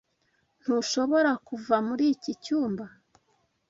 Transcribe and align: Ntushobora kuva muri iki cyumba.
Ntushobora 0.61 1.31
kuva 1.47 1.75
muri 1.87 2.05
iki 2.13 2.31
cyumba. 2.43 2.85